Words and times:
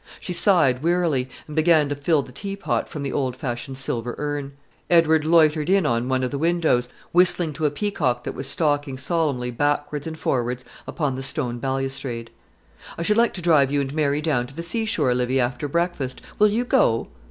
She 0.19 0.33
sighed 0.33 0.81
wearily, 0.81 1.29
and 1.45 1.55
began 1.55 1.87
to 1.89 1.95
fill 1.95 2.23
the 2.23 2.31
tea 2.31 2.55
pot 2.55 2.89
from 2.89 3.03
the 3.03 3.13
old 3.13 3.35
fashioned 3.35 3.77
silver 3.77 4.15
urn. 4.17 4.53
Edward 4.89 5.23
loitered 5.25 5.69
in 5.69 5.83
one 6.09 6.23
of 6.23 6.31
the 6.31 6.39
windows, 6.39 6.89
whistling 7.11 7.53
to 7.53 7.67
a 7.67 7.69
peacock 7.69 8.23
that 8.23 8.33
was 8.33 8.47
stalking 8.47 8.97
solemnly 8.97 9.51
backwards 9.51 10.07
and 10.07 10.17
forwards 10.17 10.65
upon 10.87 11.13
the 11.17 11.21
stone 11.21 11.59
balustrade. 11.59 12.31
"I 12.97 13.03
should 13.03 13.15
like 13.17 13.35
to 13.35 13.43
drive 13.43 13.71
you 13.71 13.79
and 13.79 13.93
Mary 13.93 14.21
down 14.21 14.47
to 14.47 14.55
the 14.55 14.63
seashore, 14.63 15.13
Livy, 15.13 15.39
after 15.39 15.67
breakfast. 15.67 16.19
Will 16.39 16.47
you 16.49 16.65
go?" 16.65 17.07